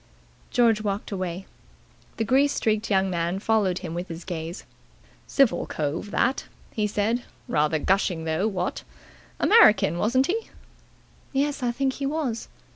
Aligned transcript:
George 0.49 0.81
walked 0.81 1.11
away. 1.11 1.45
The 2.17 2.23
grease 2.23 2.53
streaked 2.53 2.89
young 2.89 3.11
man 3.11 3.37
followed 3.37 3.77
him 3.85 3.93
with 3.93 4.07
his 4.07 4.25
gaze. 4.25 4.65
"Civil 5.27 5.67
cove, 5.67 6.09
that," 6.09 6.45
he 6.73 6.87
said. 6.87 7.21
"Rather 7.47 7.77
gushing 7.77 8.23
though, 8.23 8.47
what? 8.47 8.81
American, 9.39 9.99
wasn't 9.99 10.25
he?" 10.25 10.49
"Yes. 11.33 11.61
I 11.61 11.71
think 11.71 11.93
he 11.93 12.07
was." 12.07 12.47